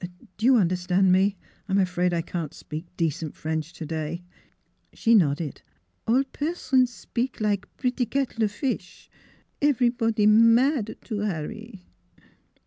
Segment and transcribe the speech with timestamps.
[0.37, 1.37] Do you understand me?
[1.69, 4.23] I'm afraid I can't speak decent French today."
[4.93, 5.61] She nodded."
[6.07, 9.11] All person spik like pretty kettle o' fish.
[9.61, 11.83] Ev'ryboddie mad to 'Arry."